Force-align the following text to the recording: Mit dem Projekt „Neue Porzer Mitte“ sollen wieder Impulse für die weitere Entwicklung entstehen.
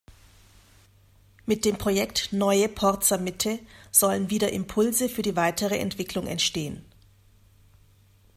Mit 1.45 1.63
dem 1.63 1.77
Projekt 1.77 2.33
„Neue 2.33 2.67
Porzer 2.69 3.19
Mitte“ 3.19 3.59
sollen 3.91 4.31
wieder 4.31 4.51
Impulse 4.51 5.07
für 5.09 5.21
die 5.21 5.35
weitere 5.35 5.77
Entwicklung 5.77 6.25
entstehen. 6.25 6.83